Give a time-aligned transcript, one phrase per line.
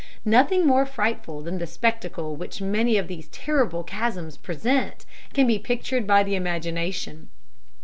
[0.25, 5.59] Nothing more frightful than the spectacle which many of these terrible chasms present can be
[5.59, 7.29] pictured by the imagination.